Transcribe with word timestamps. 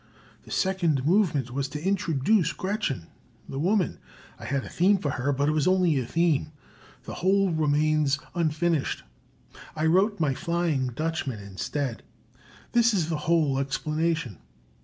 The 0.45 0.51
second 0.51 1.05
movement 1.05 1.51
was 1.51 1.67
to 1.67 1.87
introduce 1.87 2.53
Gretchen, 2.53 3.05
the 3.47 3.59
woman. 3.59 3.99
I 4.39 4.45
had 4.45 4.63
a 4.63 4.67
theme 4.69 4.97
for 4.97 5.11
her, 5.11 5.31
but 5.31 5.47
it 5.47 5.51
was 5.51 5.67
only 5.67 5.99
a 5.99 6.07
theme. 6.07 6.53
The 7.03 7.13
whole 7.13 7.51
remains 7.51 8.17
unfinished. 8.33 9.03
I 9.75 9.85
wrote 9.85 10.19
my 10.19 10.33
'Flying 10.33 10.87
Dutchman' 10.87 11.37
instead. 11.37 12.01
This 12.71 12.95
is 12.95 13.09
the 13.09 13.17
whole 13.29 13.59
explanation. 13.59 14.39